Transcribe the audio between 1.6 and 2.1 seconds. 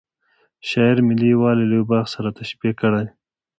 له یوه باغ